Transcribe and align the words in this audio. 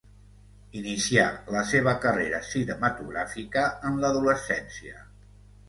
Inicià 0.79 1.25
la 1.57 1.61
seva 1.73 1.93
carrera 2.07 2.41
cinematogràfica 2.49 3.69
en 3.91 4.03
l'adolescència. 4.07 5.01